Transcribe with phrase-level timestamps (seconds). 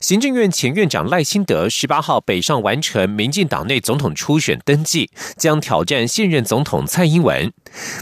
[0.00, 7.52] 行政院前院长赖清德十八号北上完成民进党内总统初选登记，将挑战现任总统蔡英文。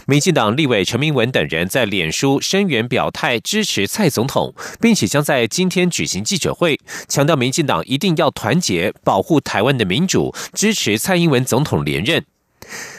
[0.05, 12.23] 民进党立委陈明文等人在脸书声援表态支持蔡总统，并且将在今天举行记者会，强调民进党一定要团结，保护台湾的民主，支持蔡英文总统连任。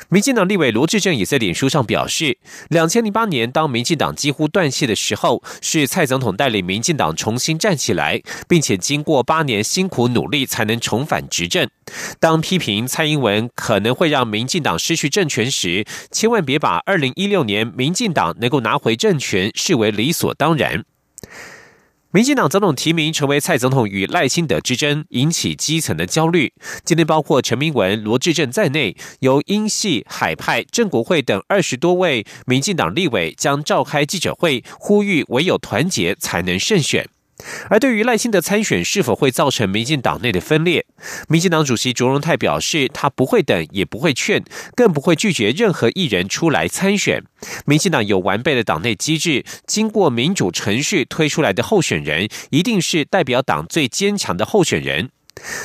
[0.09, 2.38] 民进党立委罗志正也在脸书上表示，
[2.69, 11.69] 两千零八年当民进党几乎断气的时候，是蔡总统带领民进党重新站起来，并且经过八年辛苦努力才能重返执政。
[12.20, 20.84] 当批评蔡英文可能会让民进党失去政权时，千万别把二零一六年民进党能够拿回政权视为理所当然。
[22.12, 26.52] 民进党总统提名成为蔡总统与赖清德之争，引起基层的焦虑。
[26.84, 37.08] 今天，包括陈明文、罗志正在内，由英系、海派、郑国会等二十多位民进党立委将召开记者会，呼吁唯有团结才能胜选。
[37.69, 40.87] 而对于赖清德参选是否会造成民进党内的分裂，
[41.29, 44.42] 民进党主席卓荣泰表示，他不会等，也不会劝，
[44.75, 47.23] 更不会拒绝任何一人出来参选。
[47.67, 55.11] 民进党有完备的党内机制，经过民主程序推出来的候选人，一定是代表党最坚强的候选人。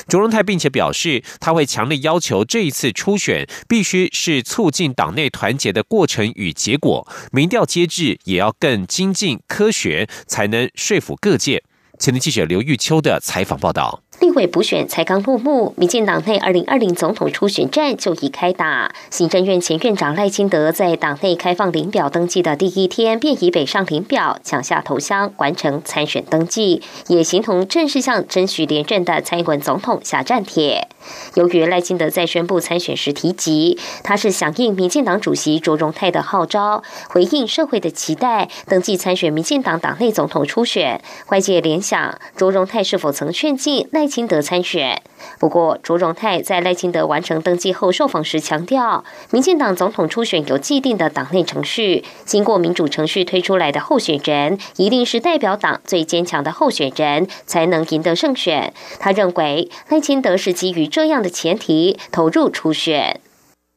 [0.08, 11.62] 卓荣泰并且表示，他会强烈要求这一次初选必须是促进党内团结的过程与结果，民调机制也要更精进科学，才能说服各界。
[11.98, 14.02] 前的记者刘玉秋的采访报道。
[14.22, 18.94] 立委补选才刚落幕，民进党内二零二零总统初选战就已开打。
[19.10, 30.86] 行政院前院长赖清德在党内开放领表登记的第一天，便以北上领表抢下头香，完成参选登记，也形同正式向争取连任的蔡英文总统下战帖。
[31.34, 41.02] 由于赖清德在宣布参选时提及，他是响应民进党主席卓荣泰的号召，回应社会的期待，登记参选民进党党内总统初选。
[41.30, 44.11] 外界联想，卓荣泰是否曾劝进赖？
[44.12, 45.00] 清德参选，
[45.38, 58.74] 不过卓荣泰在赖清德完成登记后受访时强调，民进党总统初选有既定的党内程序，经过民主程序推出来的候选人，一定是代表党最坚强的候选人，才能赢得胜选。
[59.00, 63.18] 他认为赖清德是基于这样的前提投入初选。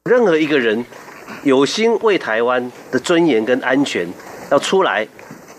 [0.03, 0.83] 任何一个人
[1.43, 4.05] 有心为台湾的尊严跟安全，
[4.51, 5.07] 要出来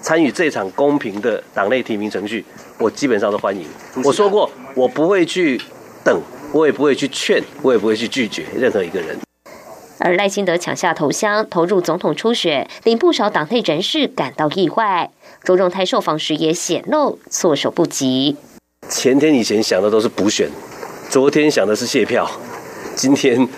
[0.02, 2.44] 参与这场公平的党内提名程序。
[2.78, 3.66] 我基本上都欢迎。
[4.04, 5.60] 我说过，我不会去
[6.04, 6.20] 等，
[6.52, 9.18] 我也不会去劝，我也不会去拒绝任何一个人。
[9.98, 15.10] 而赖清德抢下头香，投入总统初选，令不少党内人士感到意外。
[15.42, 18.36] 周荣泰受访时也显露措手不及。
[18.88, 20.48] 前天以前想的都是补选，
[21.08, 22.30] 昨天想的是卸票，
[22.94, 23.48] 今天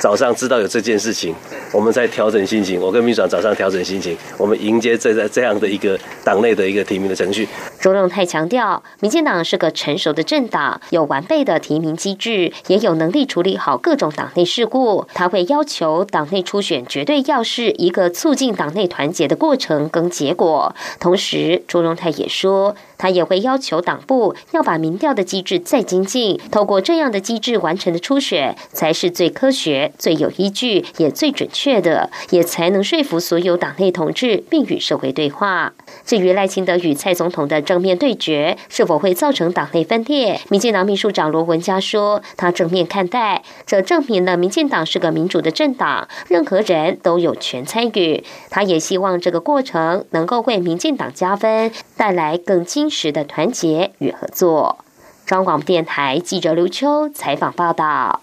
[0.00, 1.34] 早上知道有这件事情。
[1.72, 7.46] 我们在调整心情，我跟秘书长早上调整心情，我们迎接这在这样的一个党内的一个提名的程序。
[7.78, 15.06] 周荣泰强调，民进党是个成熟的政党，有完备的提名机制，也有能力处理好各种党内事故。
[15.12, 20.74] 他会要求党内初选绝对要是一个促进党内团结的过程跟结果。
[20.98, 31.48] 同时，周荣泰也说，他也会要求党部要把民调的机制再精进，透过这样的机制完成的初选，才是最科学、最有依据，也最准。
[31.50, 35.72] 确的，也才能说服所有党内同志，并与社会对话。
[36.04, 40.40] 至于赖清德与蔡总统的正面对决，是否会造成党内分裂？
[40.50, 48.24] 民进党秘书长罗文嘉说，他正面看待，这证明了民进党是个民主的政党，任何人都有权参与。
[48.50, 54.78] 他也希望这个过程能够为民进党加分，带来更坚实的团结与合作。
[55.26, 58.22] 中广电台记者刘秋采访报道。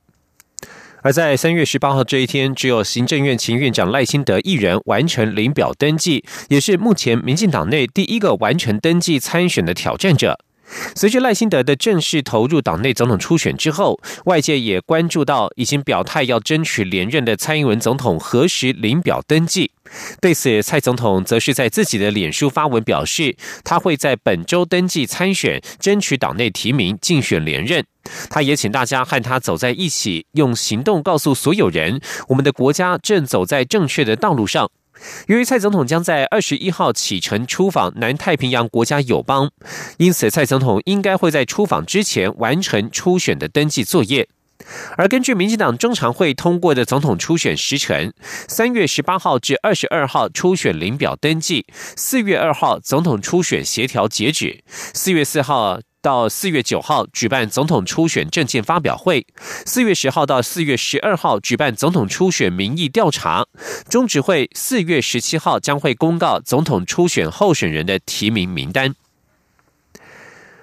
[1.06, 10.40] 而在三月十八号这一天，只有行政院前院长赖清德一人完成领表登记，也是目前民进党内第一个完成登记参选的挑战者。
[10.96, 19.72] 随着赖清德的正式投入党内总统初选之后，外界也关注到已经表态要争取连任的蔡英文总统何时领表登记。
[20.20, 27.86] 对此，蔡总统则是在自己的脸书发文表示，他会在本周登记参选，争取党内提名，竞选连任。
[28.30, 34.70] 他也请大家和他走在一起，用行动告诉所有人，我们的国家正走在正确的道路上。
[35.28, 39.52] 由于蔡总统将在二十一号启程出访南太平洋国家友邦，
[39.98, 44.28] 因此蔡总统应该会在出访之前完成初选的登记作业。
[44.98, 48.14] 而根据民进党中常会通过的总统初选时程，
[48.48, 51.66] 三月十八号至二十二号初选领表登记，
[51.98, 59.26] 四月二号总统初选协调截止，四月四号到四月九号举办总统初选证件发表会，
[59.66, 63.48] 四月十号到四月十二号举办总统初选民意调查，
[63.90, 68.94] 中指会四月十七号将会公告总统初选候选人的提名名单。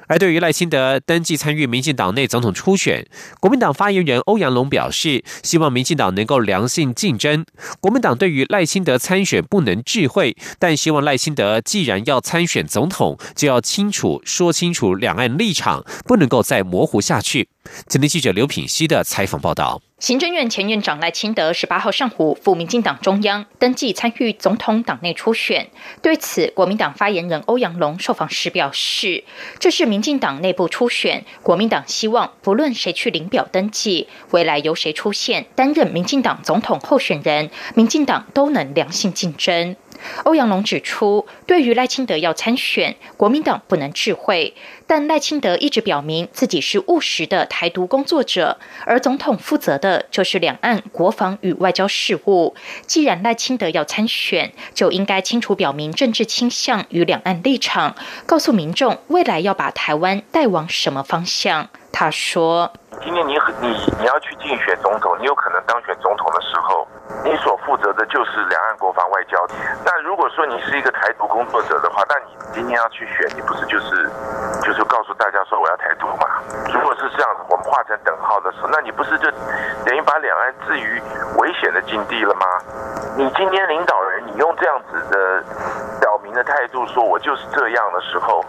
[0.06, 3.06] 而对于赖清德登记参与民进党内总统初选，
[3.40, 7.44] 国民党发言人欧阳龙表示，希望民进党能够良性竞争。
[7.80, 17.48] 国民党对于赖清德参选不能智慧，但希望赖清德既然要参选总统，就要清楚说清楚两岸立场，不能够再模糊下去。
[17.86, 19.80] 今天记者刘品熙的采访报道。
[20.02, 25.68] 行政院前院长赖清德十八号上午赴民进党中央登记参与总统党内初选。
[26.02, 29.22] 对此，国民党发言人欧阳龙受访时表示
[29.60, 39.76] ：“这是民进党内部初选，国民党希望不论谁去领表登记，未来由谁出现担任民进党总统候选人，民进党都能良性竞争。”
[40.24, 44.54] 欧阳龙指出，对于赖清德要参选，国民党不能智慧，
[44.86, 52.54] 但赖清德一直表明自己是务实的台独工作者，而总统负责的就是两岸国防与外交事务。
[52.86, 57.96] 既然赖清德要参选，就应该清楚表明政治倾向与两岸立场，
[58.26, 61.68] 告诉民众未来要把台湾带往什么方向。
[61.92, 62.72] 他说
[63.02, 63.68] ：“今天你你
[63.98, 66.86] 你要去竞选总统，你有可能当选总统的时候。”
[67.24, 69.38] 你所负责的就是两岸国防外交。
[69.84, 74.10] 那如果说你是一个台独工作者的话，那你今天要去选，你不是就是
[74.62, 76.42] 就是告诉大家说我要台独吗？
[76.72, 79.30] 如果是这样子，我们画成等号的时候，那你不是就
[79.84, 81.00] 等于把两岸置于
[81.36, 82.46] 危险的境地了吗？
[83.16, 85.44] 你今天领导人，你用这样子的
[86.32, 88.44] 的态度说我就是这样的时候，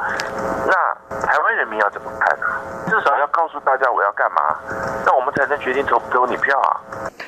[0.67, 2.45] 那台湾人民要怎么看呢？
[2.89, 4.59] 至少要告诉大家我要干嘛，
[5.05, 6.79] 那我们才能决定投不投你票啊。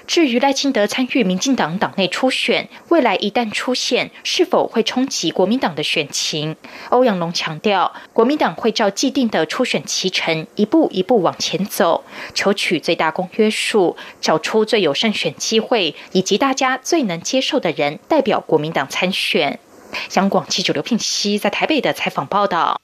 [0.08, 6.56] 至于赖清德参与民进党党内初选，未来一旦出现，是否会冲击国民党的选情？
[6.90, 12.04] 欧阳龙强调，国民党会照既定的初选期程，一步一步往前走，
[12.36, 19.60] 求取最大公约数，找出最有胜选机会以及大家最能接受的人，代表国民党参选。
[20.10, 22.82] 香港记者刘聘熙在台北的采访报道。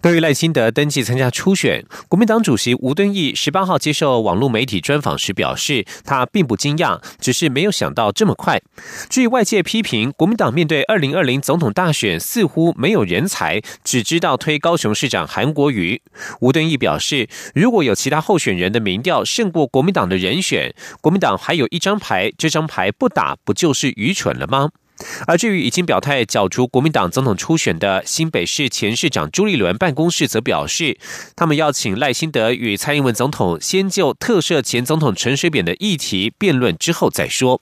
[0.00, 8.60] 对于赖清德登记参加初选，国民党主席吴敦义十八号接受网络媒体专访时表示，他并不惊讶，只是没有想到这么快。
[9.08, 16.02] 至于外界批评国民党面对二零二零总统大选似乎没有人才，只知道推高雄市长韩国瑜，
[16.40, 24.68] 吴敦义表示，如果有其他候选人的民调胜过国民党的人选，国民党还有一张牌，这张牌不打不就是愚蠢了吗？
[25.26, 30.96] 而至于已经表态角逐国民党总统初选的新北市前市长朱立伦办公室，则表示，
[31.34, 37.60] 他们要请赖清德与蔡英文总统先就特赦前总统陈水扁的议题辩论之后再说。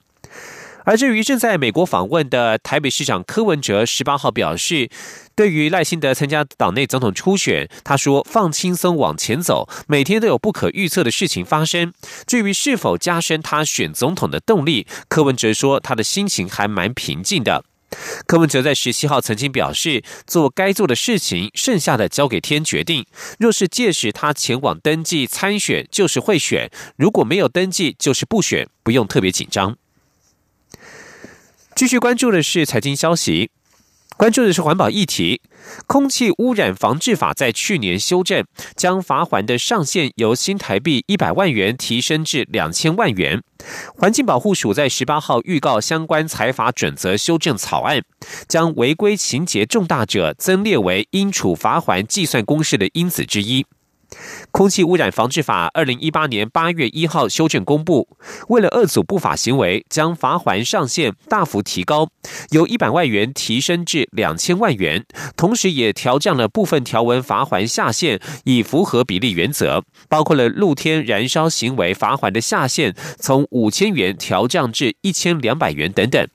[0.84, 4.90] 而至于正在美国访问的台北市长柯文哲，十八号表示，
[5.34, 11.92] 对于赖清德参加党内总统初选，他说放轻松往前走，每天都有不可预测的事情发生。
[12.26, 17.64] 至于是否加深他选总统的动力，柯文哲说他的心情还蛮平静的。
[18.26, 23.04] 柯文哲在十七号曾经表示，做该做的事情，剩下的交给天决定。
[23.38, 29.76] 若是届时他前往登记参选，就是会选；如果没有登记，就是不选，不用特别紧张。
[31.74, 33.50] 继续关注的是财经消息，
[34.16, 35.40] 关注的是环保议题。
[35.86, 38.44] 空气污染防治法在去年修正，
[38.76, 43.42] 将罚还的上限由新台币一百万元提升至两千万元。
[43.94, 48.02] 环境保护署在十八号预告相关财法准则修正草案，
[48.48, 53.64] 将违规情节重大者增列为应处罚还计算公式的因子之一。
[54.50, 58.08] 空气污染防治法二零一八年八月一号修正公布，
[58.48, 62.08] 为了遏阻不法行为，将罚还上限大幅提高，
[62.50, 65.04] 由一百万元提升至两千万元，
[65.36, 76.28] 同时也调降了部分条文罚还下限，以符合比例原则，包括了露天燃烧行为罚还的下限从五千元调降至一千两百元等等。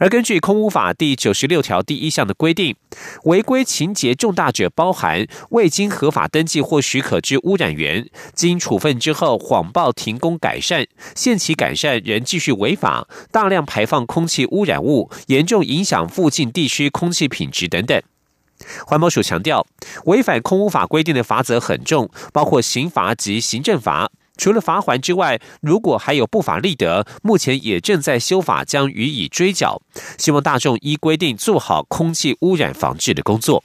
[0.00, 2.74] 而根据空污法第九十六条第一项的规定，
[3.24, 18.02] 违规情节重大者包含未经合法登记或许可之污染源，经处分之后谎报停工改善，限期改善仍继续违法，大量排放空气污染物，严重影响附近地区空气品质等等。
[18.86, 19.66] 环保署强调，
[20.04, 24.10] 违反空污法规定的罚则很重，包括刑罚及行政罚。
[24.36, 29.82] 除了罚还之外，如果还有不法利得，目前也正在修法，将予以追缴。
[30.18, 33.62] 希望大众依规定做好空气污染防治的工作。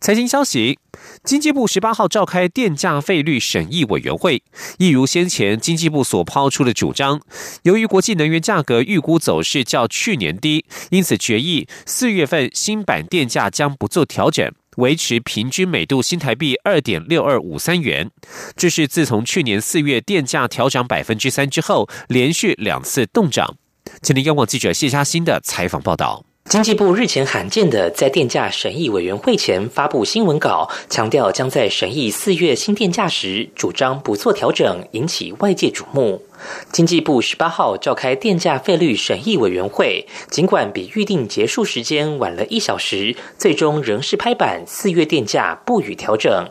[0.00, 0.78] 财经消息：
[1.22, 4.42] 经济部十八号召开电价费率审议委员会，
[4.76, 7.22] 一如先前经济部所抛出的主张，
[7.62, 18.10] 由于国际能源价格预估走势较去年低，因此决议四月份新版电价将不做调整，维持平均每度新台币二点六二五三元。
[18.56, 23.56] 这是自从去年四月电价调涨百分之三之后，连续两次动涨。
[24.00, 26.24] 今天央广记者谢嘉欣的采访报道。
[26.50, 36.22] 经济部日前罕见的在电价审议委员会前发布新闻稿，强调将在审议四月新电价时主张不做调整，引起外界瞩目。
[36.70, 46.50] 经济部十八号召开电价费率审议委员会，尽管比预定结束时间晚了一小时，最终仍是拍板四月电价不予调整。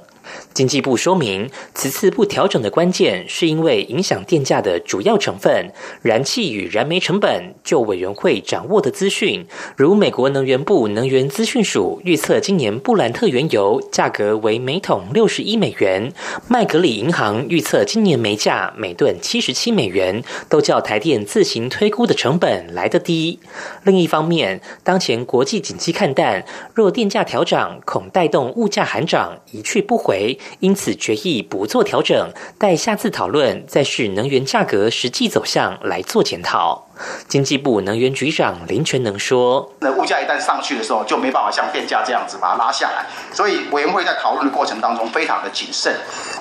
[0.53, 5.71] 经济部说明，此次不调整的关键，是因为影响电价的主要成分——
[6.03, 7.55] 燃气与燃煤成本。
[7.63, 9.45] 就委员会掌握的资讯，
[9.75, 16.11] 如美国能源部能源资讯署预测，今年布兰特原油价格为每桶六十一美元；
[16.47, 23.39] 麦格里银行预测今年煤价每吨七十七美元，都较台电自行推估的成本来得低。
[23.83, 26.45] 另一方面，当前国际景气看淡，
[26.75, 30.37] 若电价调涨，恐带动物价寒涨，一去不回。
[30.59, 36.87] 因此决议不做调整，待下次讨论再视能源价格实际走向来做检讨。
[37.27, 43.05] 经济部能源局长林全能说：“那物价一旦上去的时候，就没办法像电价这样子把它拉下来。
[43.33, 45.95] 所以委员会在讨论的过程当中非常的谨慎。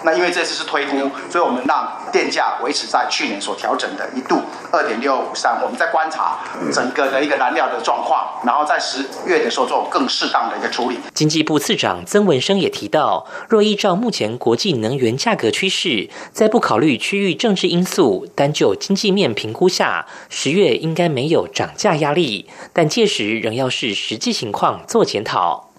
[0.05, 5.61] 那因为这次是推估，所以我们让电价维持在去年所调整的一度二点六五三。
[5.63, 6.39] 我们在观察
[6.73, 20.07] 整个的一个燃料的状况，然后在十月的时候做更适当的一个处理。”经济部次长曾文生也提到，若依照目前国际能源价格趋势，在不考虑区域政治因素，单就经济面评估下。
[20.29, 25.72] 十月应该没有涨价压力，但届时仍要视实际情况做检讨。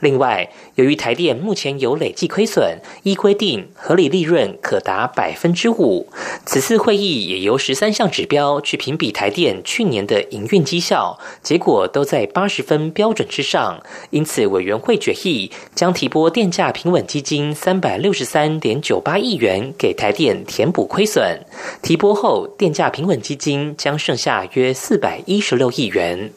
[0.00, 6.06] 另外，由于台电目前有累计亏损，依规定合理利润可达百分之五。
[6.46, 13.82] 此次会议也由十三项指标去评比台电去年的营运绩效，结果都在八十分标准之上。
[14.10, 21.44] 因此，委员会决议将提拨电价平稳基金三百六十三点九八亿元给台电填补亏损。
[21.82, 26.30] 提拨后，电价平稳基金将剩下约四百一十六亿元。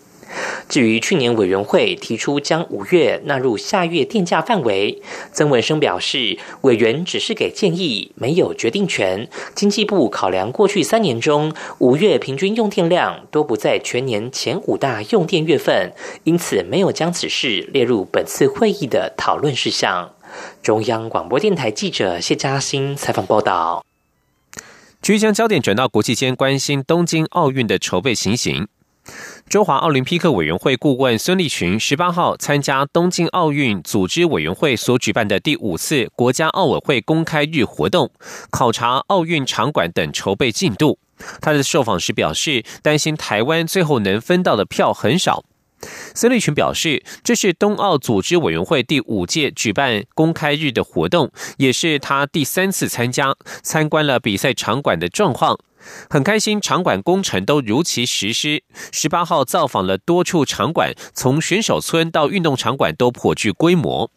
[0.71, 5.01] 至于去年委员会提出将五月纳入下月电价范围，
[5.33, 9.27] 曾文生表示，委员只是给建议，没有决定权。
[9.53, 15.91] 经济部考量过去三年中五月平均用电量都不在全年前五大用电月份，
[16.23, 20.13] 因此没有将此事列入本次会议的讨论事项。
[20.63, 23.83] 中央广播电台记者谢嘉欣采访报道。
[25.01, 28.69] 继续将焦点转到国际间，关心东京奥运的筹备情形。
[29.49, 38.09] 中华奥林匹克委员会顾问孙立群十八号参加东京奥运组织委员会所举办的第五次国家奥委会公开日活动，
[38.49, 40.99] 考察奥运场馆等筹备进度。
[41.41, 45.43] 他在受访时表示，担心台湾最后能分到的票很少。
[46.15, 55.59] 孙立群表示，这是冬奥组织委员会第五届举办公开日的活动，也是他第三次参加，参观了比赛场馆的状况。
[56.09, 58.63] 很开心，场馆工程都如期实施。
[58.91, 64.11] 十八号造访了多处场馆，从选手村到运动场馆都颇具规模。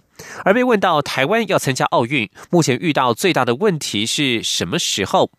[0.44, 5.30] 而被问到台湾要参加奥运，目前遇到最大的问题是什么时候？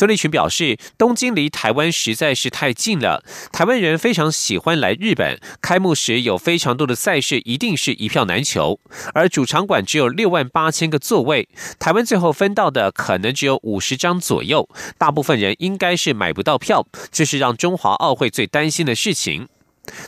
[0.00, 5.38] 孙立群表示，东京离台湾实在是太近了，台湾人非常喜欢来日本。
[5.60, 8.80] 开幕时有非常多的赛事，一定是一票难求。
[9.12, 14.66] 而主场馆只有六万八千个座位，台湾最后分到的可能只有五十张左右，
[14.96, 19.48] 大部分人应该是买不到票，这是让中华奥会最担心的事情。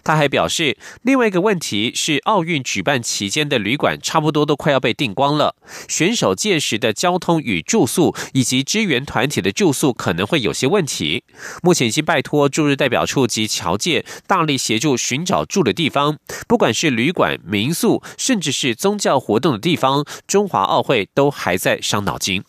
[0.05, 5.57] 他还表示，另外一个问题是，奥运举办期间的旅馆差不多都快要被订光了，
[5.89, 11.25] 选手届时的交通与住宿，以及支援团体的住宿可能会有些问题。
[11.63, 22.43] 目前已经拜托驻日代表处及侨界大力协助寻找住的地方，不管是旅馆、民宿，甚至是宗教活动的地方，中华奥会都还在伤脑筋。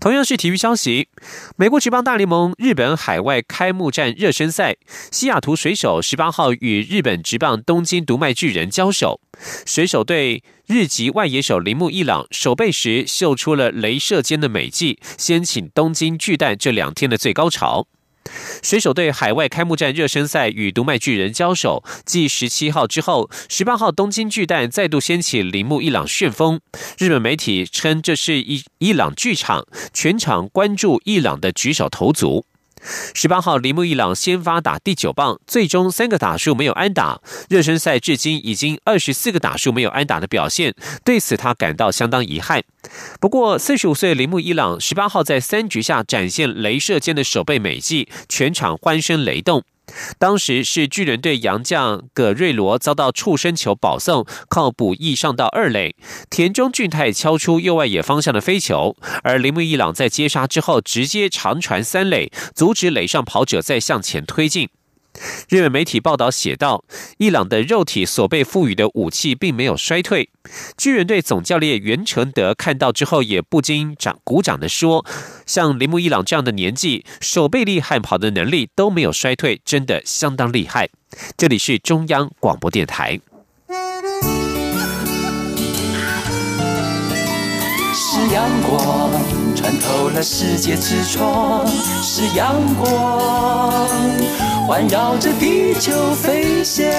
[0.00, 1.10] 同样是体育消息，
[1.56, 4.78] 美国职棒大联盟日本海外开幕战热身赛，
[5.12, 9.20] 西雅图水手十八号与日本职棒东京读卖巨人交手，
[9.66, 17.86] 水手队日籍外野手铃木一朗守备时秀出了镭射间的美技，掀起东京巨蛋这两天的最高潮。
[18.62, 26.60] 水手队海外开幕战热身赛与读卖巨人交手，继十七号之后，十八号东京巨蛋再度掀起铃木一朗旋风。
[26.98, 32.44] 日本媒体称这是一伊朗剧场，全场关注伊朗的举手投足。
[33.14, 37.20] 十八号，铃木一朗先发打第九棒，最终三个打数没有安打。
[37.48, 42.62] 热身赛至今已经二十四个打数没有安打的表现，对此他感到相当遗憾。
[43.20, 49.62] 不过，四十五岁铃木一朗十八号在三局下展现镭射间的守备美技，全场欢声雷动。
[50.18, 55.94] 当时是巨人队洋将葛瑞罗遭到触身球保送，靠补翼上到二垒，
[56.28, 64.68] 田中俊太敲出右外野方向的飞球，而铃木一朗在接杀之后直接长传三垒，阻止垒上跑者再向前推进。
[65.48, 66.84] 日本媒体报道写道
[67.18, 70.30] ：“伊朗的肉体所被赋予的武器并没有衰退。”
[70.76, 75.04] 巨人队总教练袁成德看到之后也不禁掌鼓掌的说
[75.46, 80.88] ：“像铃木一朗这样的年纪，手背力和跑的能力都没有衰退，真的相当厉害。”
[81.36, 83.20] 这里是中央广播电台。
[87.92, 89.10] 是阳光
[89.54, 91.66] 穿透了世界之窗，
[92.02, 93.88] 是阳光
[94.70, 96.86] 环绕着地球飞翔。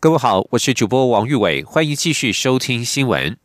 [0.00, 3.36] 各位好，我是主播王玉伟，欢迎继续收听新闻。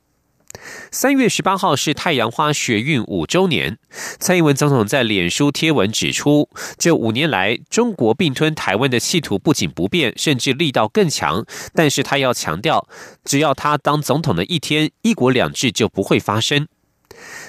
[0.93, 3.79] 三月十八号是太阳花学运五周年。
[4.19, 6.47] 蔡英文总统在脸书贴文指出，
[6.77, 11.43] 这五年来，中国并吞台湾的企图不仅不变，甚至力道更强。
[11.73, 12.88] 但是他要强调，
[13.25, 16.67] 只要他当总统的一天，一国两制就不会发生。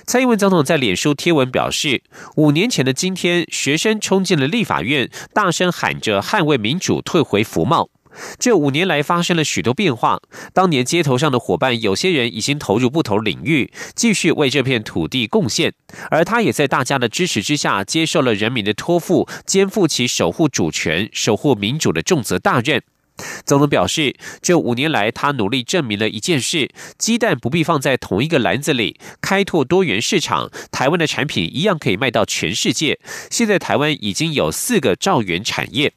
[0.06, 2.02] 蔡英文总统在脸书贴文表示，
[2.36, 7.90] 五年前的今天，学生冲进了立法院，大声喊着捍卫民主，退回服贸。
[8.38, 10.20] 这五年来发生了许多变化。
[10.52, 15.72] 当年街头上的伙伴，有些人已经投入不同领域，继续为这片土地贡献。
[16.10, 22.82] 而他也在大家的支持之下，接受了人民的托付，肩负起守护主权、守护民主的重责大任。
[23.46, 28.98] 总统表示，这五年来，他努力证明了一件事：鸡蛋不必放在同一个篮子里。
[29.20, 32.98] 开拓多元市场，台湾的产品一样可以卖到全世界。
[33.30, 35.92] 现在台湾已经有四个兆元产业。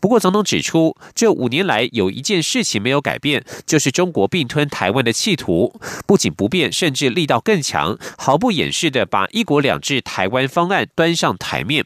[0.00, 11.84] 不过，总统指出，这五年来有一件事情没有改变，就是中国并吞台湾的企图不仅不变，甚至力道更强，毫不掩饰的把“一国两制”台湾方案端上台面。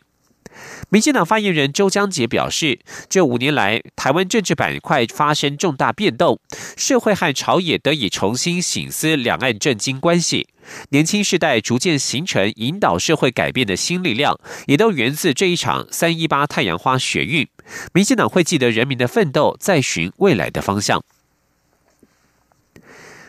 [0.88, 6.38] 民进党发言人周江杰表示，这五年来，台湾政治板块发生重大变动，
[6.76, 10.46] 社会和朝野得以重新醒思两岸政经关系。
[10.90, 17.48] 年轻世代逐渐形成引导社会改变的新力量，也都源自这一场三一八太阳花学运。
[17.92, 21.02] 民进党会记得人民的奋斗，再寻未来的方向。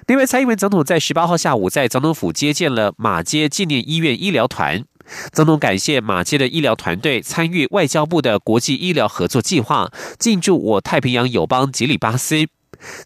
[0.05, 4.85] 另外，蔡英文总统在十八号下午在总统府接见了马街纪念医院医疗团。
[5.31, 12.47] 总统感谢马街的医疗团队参与外交部的国际医疗合作计划，进驻我太平洋友邦吉里巴斯。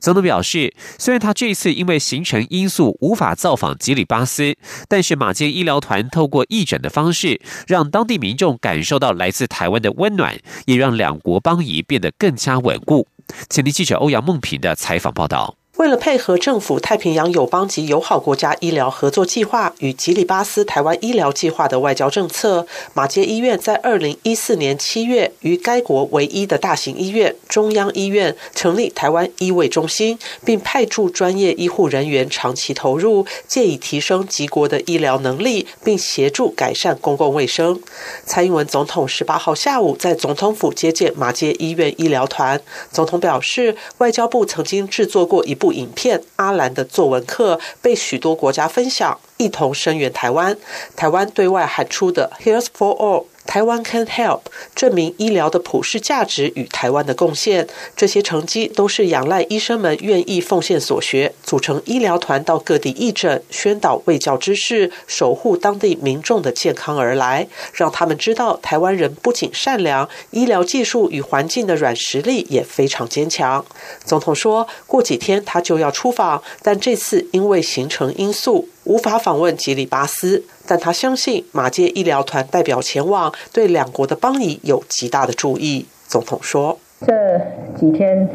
[0.02, 4.58] 总统表示，虽然他这次因为行程因素无法造访吉里巴斯，
[4.90, 13.08] 但是马街医疗团透过义诊的方式，让当地民众感受到来自台湾的温暖，也让两国邦谊变得更加稳固。
[13.50, 15.61] 前听记者欧阳梦平的采访报道。
[15.78, 37.80] 为了配合政府太平洋友邦及友好国家医疗合作计划与吉里巴斯台湾医疗计划的外交政策，马街医院在二零一四年七月于该国唯一的大型医院中央医院成立台湾医卫中心，并派驻专业医护人员长期投入，借以提升吉国的医疗能力，并协助改善公共卫生。
[38.26, 45.71] 蔡英文总统十八号下午在总统府接见马街医院医疗团，总统表示，外交部曾经制作过一部。
[45.71, 50.58] 影片《阿兰的作文课》被许多国家分享，一同声援台湾。
[50.95, 53.26] 台湾对外喊出的 “Here's for all”。
[53.45, 54.41] 台湾 can help
[54.75, 73.65] 证明医疗的普世价值与台湾的贡献，这些成绩都是仰赖医生们愿意奉献所学，组成医疗团到各地义诊、宣导卫教知识、守护当地民众的健康而来，让他们知道台湾人不仅善良，医疗技术与环境的软实力也非常坚强。
[74.06, 78.69] 总统说过几天他就要出访，但这次因为行程因素。
[78.84, 85.86] 无法访问吉里巴斯，但他相信马介医疗团代表前往，对两国的邦谊有极大的注意。
[86.08, 87.39] 总统说：“这
[87.80, 88.28] 几天，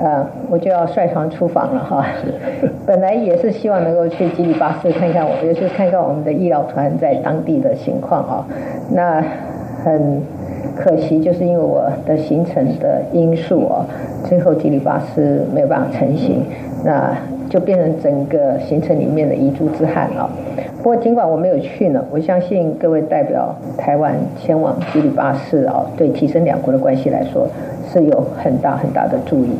[0.00, 2.06] 呃，我就要率团出访了哈。
[2.86, 8.46] 本来也是希望能够去吉里巴斯看看，我也是看看我们的医疗团在当地的情况啊。
[8.90, 9.24] 那
[9.82, 10.22] 很
[10.76, 13.84] 可惜，就是因为我的行程的因素哦，
[14.24, 16.42] 最后吉里巴斯没有办法成行。
[16.84, 17.16] 那。”
[17.52, 20.26] 就变成整个行程里面的遗珠之憾了。
[20.78, 27.46] 不过尽管我没有去呢，我相信各位代表台湾前往吉里巴斯哦，对提升两国的关系来说
[27.92, 29.50] 是有很大很大的注意。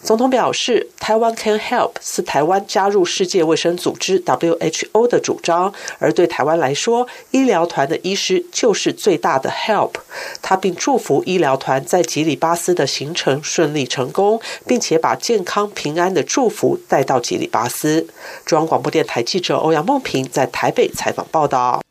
[0.00, 9.94] 总统表示，台湾 Can Help 是台湾加入世界卫生组织 WHO 的主张，而对台湾来说，医疗团的医师就是最大的 Help。
[10.40, 18.06] 他并祝福医疗团在吉里巴斯的行程顺利成功，并且把健康平安的祝福带到吉里巴斯。
[18.46, 21.82] 中央广播电台记者欧阳梦平在台北采访报道。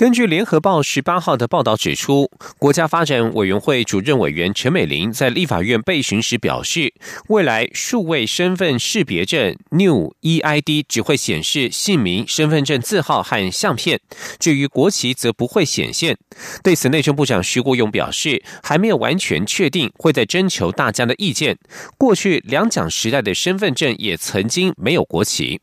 [0.00, 6.94] 根据联合报十八号的报道指出，国家发展委员会主任委员陈美玲在立法院备询时表示，
[7.28, 14.00] 未来数位身份识别证 New EID 只会显示姓名、身份证字号和相片，
[14.38, 16.16] 至于国旗则不会显现。
[16.62, 21.58] 对此，内政部长徐国勇表示，还没有完全确定，会在征求大家的意见。
[21.98, 25.60] 过去两蒋时代的身份证也曾经没有国旗。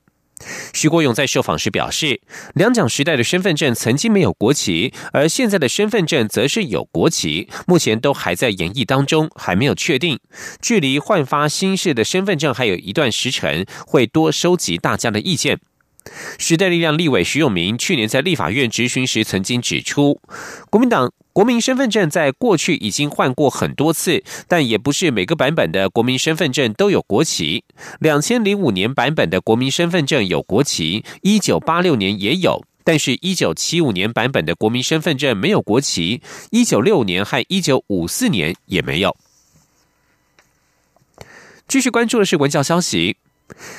[0.74, 2.22] 徐国勇在受访时表示，
[2.54, 10.20] 两蒋时代的身份证曾经没有国旗，而现在的身份证则是有国旗，目前都还在演绎当中，还没有确定。
[10.62, 15.60] 距离换发新式的身份证还有一段时辰，会多收集大家的意见。
[16.38, 20.22] 时代力量立委徐永明去年在立法院质询时曾经指出，
[20.70, 21.12] 国民党。
[21.38, 27.64] 国民身份证在过去已经换过很多次，但也不是每个版本的国民身份证都有国旗。
[28.00, 39.16] 两千零五年版本的国民身份证有国旗，一九八六年也有，但是一九七五年版本的国民身份证没有国旗，一九六年和一九五四年也没有。
[41.68, 43.18] 继续关注的是文教消息。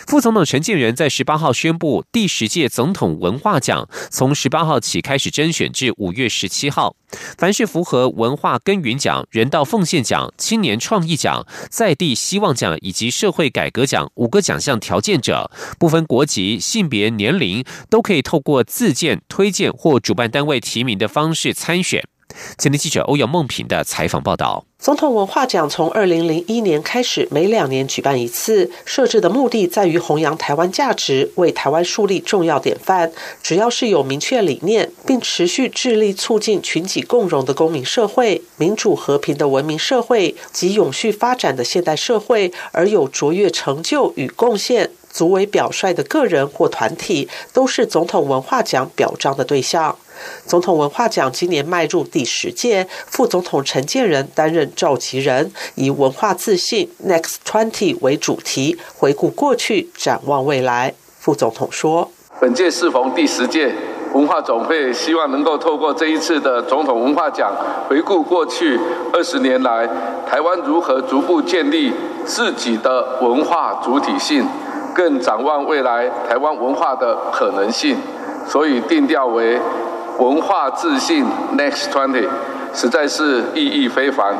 [0.07, 6.96] 副总统陈建仁在十八号宣布，第十届总统文化奖从十八号起开始甄选，至五月十七号。
[7.38, 22.07] 凡是符合文化耕耘奖、人道奉献奖、青年创意奖、在地希望奖以及社会改革奖五个奖项条件者，不分国籍、性别、年龄，都可以透过自荐、推荐或主办单位提名的方式参选。
[22.56, 24.64] 前天记者欧阳梦平的采访报道。
[24.78, 28.70] 总统文化奖从二零零一年开始，每两年举办一次。
[28.84, 33.10] 设置的目的在于弘扬台湾价值，为台湾树立重要典范。
[33.42, 44.90] 只要是有明确理念，并持续致力促进群体共荣的公民社会、民主和平的文明社会及永续发展的现代社会，而有卓越成就与贡献。
[45.10, 49.98] 足为表率的个人或团体，都是总统文化奖表彰的对象。
[50.46, 60.94] 总统文化奖今年迈入第十届，副总统陈建仁担任召集人，以“文化自信 Next Twenty” 为主题，回顾过去，展望未来。
[61.18, 63.74] 副总统说：“本届适逢第十届
[64.14, 67.52] 文化总会，希望能够透过这一次的总统文化奖，
[67.88, 68.78] 回顾过去
[69.12, 69.88] 二十年来
[70.26, 71.92] 台湾如何逐步建立
[72.24, 74.46] 自己的文化主体性。”
[74.94, 77.96] 更展望未来台湾文化的可能性，
[78.48, 79.57] 所以定调为
[80.18, 81.24] 文化自信
[81.57, 82.28] Next Twenty，
[82.74, 84.37] 实在是意义非凡。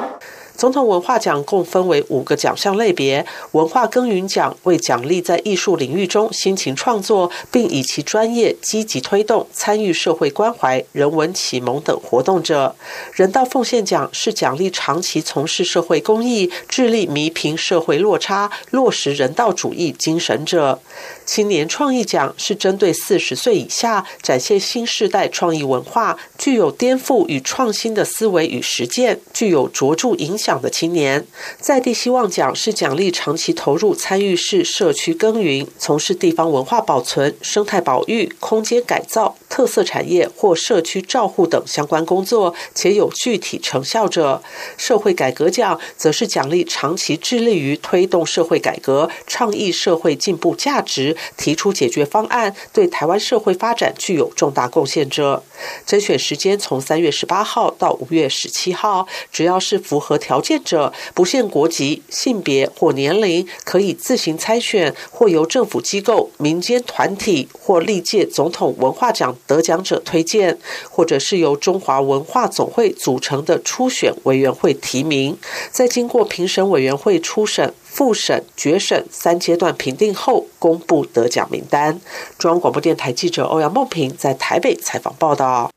[0.59, 12.75] 总统文化奖共分为五个奖项类别，文化耕耘奖为奖励在艺术领域中辛勤创作，并以其专业积极推动参与社会关怀、人文启蒙等活动者；
[13.12, 20.81] 人道奉献奖是奖励长期从事社会公益、致力弥平社会落差、落实人道主义精神者。
[21.25, 31.27] 青年创意奖是针对四十岁以下展现新时代创意文化、具有颠覆与创新的思维与实践、具有卓著影响的青年。
[31.61, 44.41] 在地希望奖是奖励长期投入参与式社区耕耘、从事地方文化保存、生态保育、空间改造、特色产业或社区照护等相关工作且有具体成效者。
[44.77, 51.17] 社会改革奖则是奖励长期致力于推动社会改革、倡议社会进步价值。
[51.37, 55.43] 提出解决方案，对台湾社会发展具有重大贡献者。
[55.87, 70.59] 甄选时间从三月十八号到五月十七号，只要是符合条件者，不限国籍、性别或年龄，可以自行参选，或由政府机构、民间团体或历届总统文化奖得奖者推荐，
[70.90, 75.37] 或者是由中华文化总会组成的初选委员会提名，
[75.71, 77.73] 在经过评审委员会初审。
[77.90, 82.01] 复审、决审三阶段评定后，公布得奖名单。
[82.38, 85.70] 中央广播电台记者欧阳梦平在台北采访报道。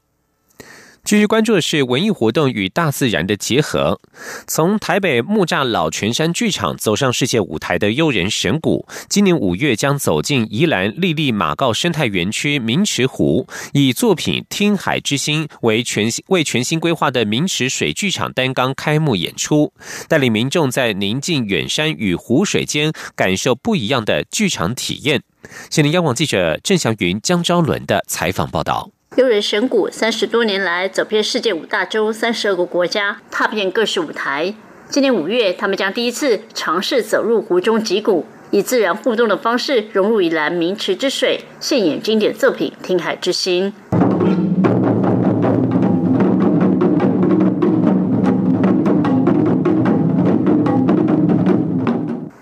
[1.04, 4.00] 继续关注的是文艺活动与大自然的结合。
[4.48, 19.74] 从台北木栅老泉山剧场走上世界舞台的悠人神谷，今年五月将走进宜兰丽丽马告生态园区明池湖，以作品《听海之心》为全为全新规划的明池水剧场单纲开幕演出，
[20.08, 25.24] 带领民众在宁静远山与湖水间感受不一样的剧场体验。
[25.70, 28.92] 现在央广记者郑祥云、江昭伦的采访报道。
[29.18, 34.54] 悠人神谷三十多年来走遍世界五大洲三十二个国家，踏遍各式舞台。
[34.88, 43.74] 今年五月，他们将第一次尝试走入湖中击鼓，以自然互动的方式融入宜兰名池之水，现演经典作品《听海之心》。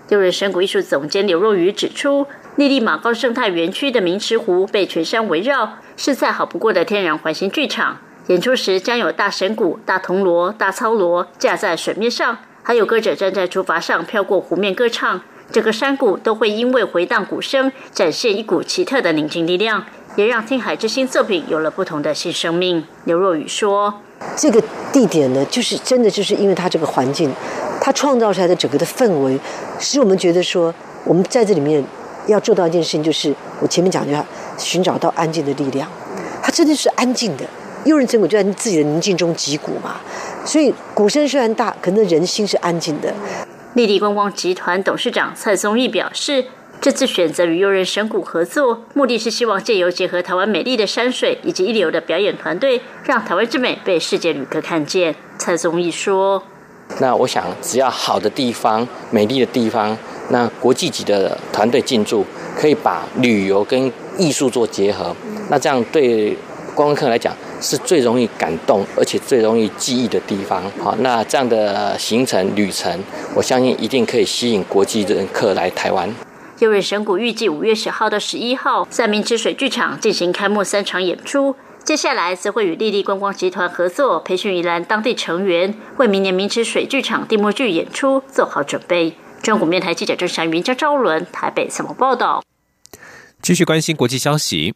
[0.08, 2.28] 六人神谷艺术总监刘若愚指出，
[2.60, 7.96] 丽丽马高生态园区的明池湖被全山围绕，是再好不过的天然环形剧场。
[8.26, 15.22] 演出时将有大神鼓、大铜锣、大操锣架在水面上，还有歌者站在竹筏上飘过湖面歌唱。
[15.50, 22.84] 整个山谷都会因为回荡鼓声，展现一股奇特的宁静力量，也让听海之心作品有了不同的新生命。
[23.06, 24.02] 刘若雨说
[24.36, 27.32] ：“这个地点呢，就是真的就是因为它这个环境，
[27.80, 29.40] 它创造出来的整个的氛围，
[29.78, 30.74] 使我们觉得说，
[31.06, 31.82] 我们在这里面
[32.32, 34.24] 要做到一件事情，就是我前面讲的，
[34.58, 35.88] 寻找到安静的力量。
[36.42, 37.44] 它真的是安静的。”
[37.86, 39.96] 幽人真鼓就在自己的宁静中击鼓嘛，
[40.44, 43.10] 所以鼓声虽然大，可能人心是安静的。
[43.72, 46.44] 丽丽观光集团董事长蔡宗义表示，
[46.78, 55.14] 这次选择与幽人神鼓合作，目的是希望借由结合台湾美丽的山水以及一流的表演团队，让台湾之美被世界旅客看见。
[55.38, 56.42] 蔡宗义说
[57.00, 59.96] ：“那我想，只要好的地方、美丽的地方，
[60.30, 62.24] 那国际级的团队进驻，
[62.56, 65.14] 可以把旅游跟艺术做结合，
[65.50, 66.30] 那这样对
[66.74, 70.62] 观光客来讲。”是最容易感动，而且最容易记忆的地方。
[70.82, 72.98] 好，那这样的行程旅程，
[73.34, 76.08] 我相信一定可以吸引国际人客来台湾。
[76.60, 89.12] 优瑞神谷预计五月十号到十一号在明池水剧场进行开幕三场演出，接下来则会与丽丽观光集团合作，培训宜兰当地成员，为明年明池水剧场闭幕剧演出做好准备。
[89.42, 92.42] 中国面台记者郑祥云、张昭伦台北采访报道。
[93.40, 94.74] 继续关心国际消息。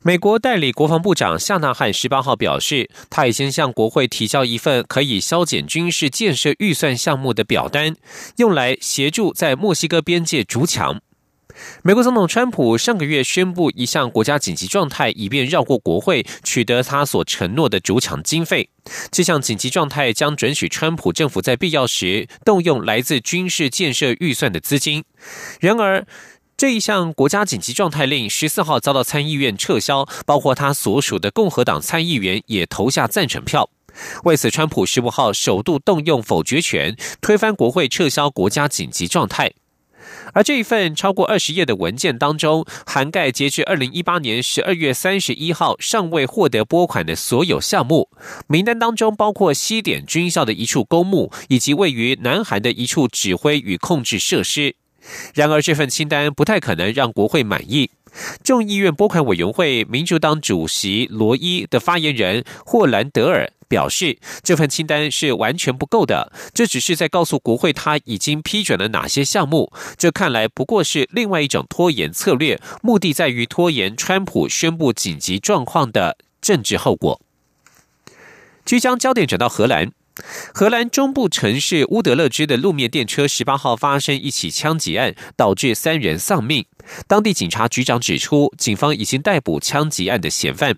[0.00, 7.94] 美国代理国防部长夏纳汉十八号表示，他已经向国会提交一份可以削减军事建设预算项目的表单，
[8.36, 11.00] 用来协助在墨西哥边界筑墙。
[11.82, 18.68] 美国总统川普上个月宣布一项国家紧急状态，以便绕过国会，取得他所承诺的主场经费。
[19.10, 25.04] 这项紧急状态将准许川普政府在必要时动用来自军事建设预算的资金。
[25.60, 26.06] 然而，
[26.56, 33.68] 这一项国家紧急状态令十四号遭到参议院撤销，包括他所属的共和党参议员也投下赞成票。
[34.24, 39.52] 为此，川普十五号首度动用否决权，推翻国会撤销国家紧急状态。
[40.32, 48.08] 而这一份超过二十页的文件当中，涵盖截至二零一八年十二月三十一号尚未获得拨款的所有项目，
[48.46, 54.76] 名单当中包括西点军校的一处公墓，以及位于南韩的一处指挥与控制设施。
[55.34, 57.90] 然而，这份清单不太可能让国会满意。
[58.42, 69.72] 众议院拨款委员会民主党主席罗伊的发言人霍兰德尔表示，这份清单是完全不够的，这只是在告诉国会他已经批准了哪些项目。
[69.96, 77.20] 这看来不过是另外一种拖延策略，目的在于拖延川普宣布紧急状况的政治后果。
[78.64, 79.92] 即将焦点转到荷兰。
[80.52, 86.66] 荷兰中部城市乌德勒支的路面电车十八号发生一起枪击案，导致三人丧命。
[87.06, 90.76] 当地警察局长指出，警方已经逮捕枪击案的嫌犯。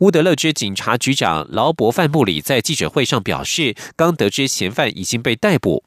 [0.00, 5.84] 乌德勒支警察局长劳伯范布里在记者会上表示，刚得知嫌犯已经被逮捕。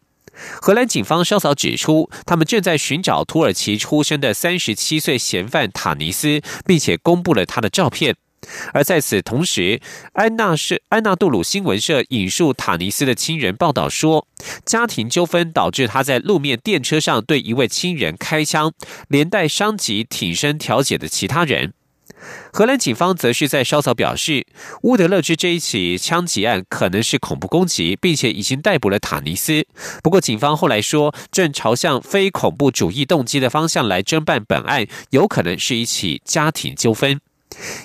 [0.61, 8.15] 荷兰警方稍早指出，他们正在寻找土耳其出生的三十七岁嫌犯塔尼斯，并且公布了他的照片。
[8.73, 9.79] 而在此同时，
[10.13, 14.27] 安纳是安纳杜鲁新闻社引述塔尼斯的亲人报道说，
[14.65, 18.71] 家庭纠纷导致他在路面电车上对一位亲人开枪，
[19.07, 21.73] 连带伤及挺身调解的其他人。
[22.51, 24.47] 荷兰警方则是在稍早表示，
[24.81, 29.65] 乌德勒支这一起枪击案可能是恐怖攻击，并且已经逮捕了塔尼斯。
[30.01, 37.19] 不过，警方后来说，正朝向非恐怖主义动机的方向来侦办本案，有可能是一起家庭纠纷。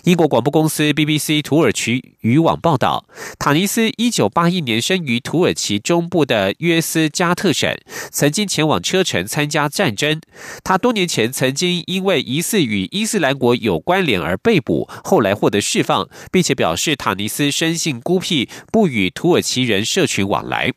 [0.05, 3.07] 英国广播公司 BBC 土耳其语网报道，
[3.38, 7.75] 塔尼斯一九八一年生于土耳其中部的约斯加特省，
[8.11, 10.20] 曾经前往车臣参加战争。
[10.64, 20.72] 他多年前曾经因为疑似与伊斯兰国有关联而被捕，后来获得释放，并且表示塔尼斯生性孤僻，不与土耳其人社群往来。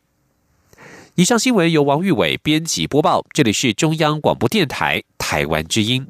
[1.15, 6.05] 以上新闻由王玉伟编辑播报，这里是中央广播电台台湾之音。